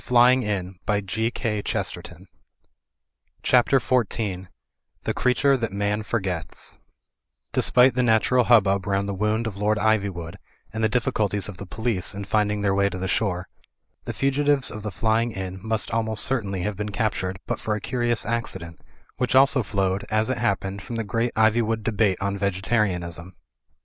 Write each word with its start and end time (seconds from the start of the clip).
uiymzeu 0.09 0.73
uy' 0.89 1.01
^jv^'^^^iC 1.31 2.25
CHAPTER 3.43 3.79
XIV 3.79 4.47
THE 5.03 5.13
CREATURE 5.13 5.57
THAT 5.57 5.71
MAN 5.71 6.01
FORGETS 6.01 6.79
Despite 7.53 7.93
the 7.93 8.01
natural 8.01 8.45
hubbub 8.45 8.87
round 8.87 9.07
the 9.07 9.13
wound 9.13 9.45
of 9.45 9.57
Lord 9.57 9.77
Iv3rwood 9.77 10.37
and 10.73 10.83
the 10.83 10.89
difficulties 10.89 11.47
of 11.47 11.57
the 11.57 11.67
police 11.67 12.15
in 12.15 12.25
finding 12.25 12.61
their 12.63 12.73
way 12.73 12.89
to 12.89 12.97
the 12.97 13.07
shore, 13.07 13.47
the 14.05 14.13
fugitives 14.13 14.71
of 14.71 14.81
the 14.81 14.89
Flying 14.89 15.33
Inn 15.33 15.59
must 15.61 15.91
almost 15.91 16.23
certainly 16.23 16.63
have 16.63 16.75
been 16.75 16.89
captured 16.91 17.37
but 17.45 17.59
for 17.59 17.75
a 17.75 17.79
curious 17.79 18.25
accident, 18.25 18.81
which 19.17 19.35
also 19.35 19.61
flowed, 19.61 20.05
as 20.09 20.31
it 20.31 20.39
happened, 20.39 20.81
from 20.81 20.95
the 20.95 21.03
great 21.03 21.31
Iv)rwood 21.35 21.83
debate 21.83 22.17
on 22.19 22.35
Vegetarianism. 22.39 23.35